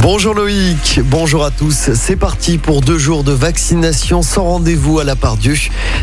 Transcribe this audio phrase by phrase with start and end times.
[0.00, 1.90] Bonjour Loïc, bonjour à tous.
[1.94, 5.56] C'est parti pour deux jours de vaccination sans rendez-vous à la part Dieu.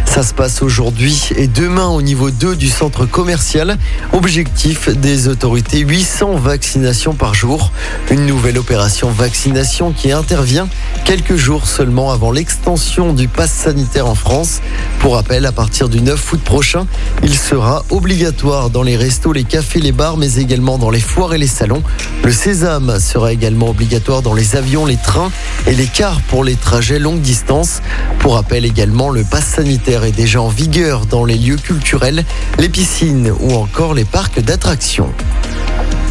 [0.06, 3.78] Ça se passe aujourd'hui et demain au niveau 2 du centre commercial.
[4.12, 7.72] Objectif des autorités 800 vaccinations par jour.
[8.12, 10.68] Une nouvelle opération vaccination qui intervient
[11.06, 14.60] quelques jours seulement avant l'extension du pass sanitaire en France.
[15.00, 16.86] Pour rappel, à partir du 9 août prochain,
[17.24, 21.34] il sera obligatoire dans les restos, les cafés, les bars, mais également dans les foires
[21.34, 21.84] et les salons.
[22.24, 23.70] Le sésame sera également
[24.24, 25.32] dans les avions, les trains
[25.68, 27.82] et les cars pour les trajets longue distance.
[28.20, 32.26] Pour rappel également, le pass sanitaire est déjà en vigueur dans les lieux culturels,
[32.58, 35.12] les piscines ou encore les parcs d'attractions.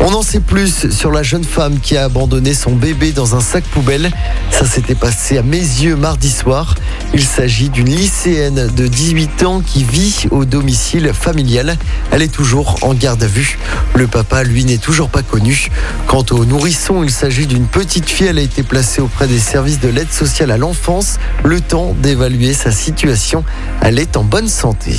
[0.00, 3.41] On en sait plus sur la jeune femme qui a abandonné son bébé dans un
[3.41, 4.11] sac poubelle.
[4.50, 6.75] Ça s'était passé à mes yeux mardi soir.
[7.17, 11.77] Il s'agit d'une lycéenne de 18 ans qui vit au domicile familial.
[12.11, 13.56] Elle est toujours en garde à vue.
[13.95, 15.71] Le papa, lui, n'est toujours pas connu.
[16.09, 18.27] Quant au nourrisson, il s'agit d'une petite fille.
[18.27, 21.21] Elle a été placée auprès des services de l'aide sociale à l'enfance.
[21.45, 23.45] Le temps d'évaluer sa situation.
[23.81, 24.91] Elle est en bonne santé.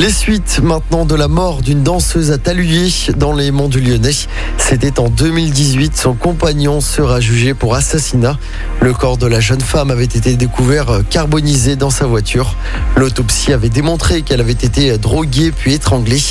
[0.00, 4.14] Les suites maintenant de la mort d'une danseuse à Taluyer dans les monts du Lyonnais.
[4.56, 5.94] C'était en 2018.
[5.94, 8.38] Son compagnon sera jugé pour assassinat.
[8.80, 12.56] Le corps de la jeune femme avait été découvert carbonisé dans sa voiture.
[12.96, 16.22] L'autopsie avait démontré qu'elle avait été droguée puis étranglée.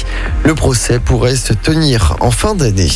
[0.44, 2.90] Le procès pourrait se tenir en fin d'année.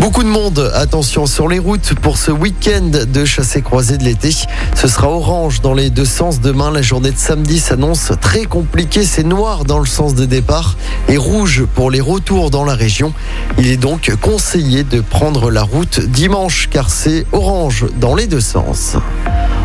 [0.00, 4.30] Beaucoup de monde, attention sur les routes pour ce week-end de chassé croisé de l'été.
[4.74, 6.40] Ce sera orange dans les deux sens.
[6.40, 9.04] Demain, la journée de samedi s'annonce très compliquée.
[9.04, 10.76] C'est noir dans le sens de départ
[11.08, 13.12] et rouge pour les retours dans la région.
[13.58, 18.40] Il est donc conseillé de prendre la route dimanche car c'est orange dans les deux
[18.40, 18.96] sens.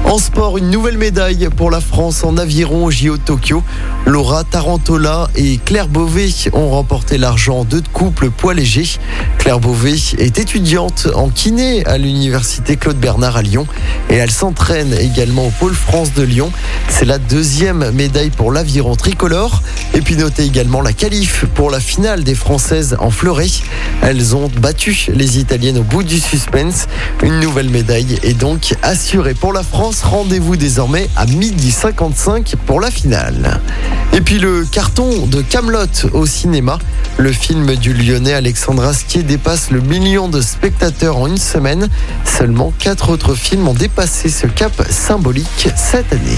[0.09, 3.61] En sport, une nouvelle médaille pour la France en aviron au JO de Tokyo.
[4.07, 8.97] Laura Tarantola et Claire Beauvais ont remporté l'argent en deux de couple poids léger.
[9.37, 13.67] Claire Beauvais est étudiante en kiné à l'université Claude Bernard à Lyon
[14.09, 16.51] et elle s'entraîne également au Pôle France de Lyon.
[16.89, 19.61] C'est la deuxième médaille pour l'aviron tricolore.
[19.93, 23.47] Et puis notez également la qualif pour la finale des Françaises en fleuret.
[24.01, 26.87] Elles ont battu les Italiennes au bout du suspense.
[27.23, 30.01] Une nouvelle médaille est donc assurée pour la France.
[30.03, 33.61] Rendez-vous désormais à midi 55 pour la finale.
[34.13, 36.79] Et puis le carton de Camelot au cinéma.
[37.17, 41.89] Le film du Lyonnais Alexandre Astier dépasse le million de spectateurs en une semaine.
[42.25, 46.37] Seulement quatre autres films ont dépassé ce cap symbolique cette année.